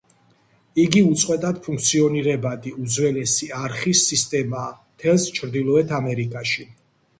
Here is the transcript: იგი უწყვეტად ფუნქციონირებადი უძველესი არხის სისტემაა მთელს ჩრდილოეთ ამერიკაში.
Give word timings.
იგი 0.83 1.01
უწყვეტად 1.09 1.59
ფუნქციონირებადი 1.67 2.73
უძველესი 2.85 3.51
არხის 3.59 4.03
სისტემაა 4.09 4.73
მთელს 4.81 5.31
ჩრდილოეთ 5.39 5.97
ამერიკაში. 6.03 6.71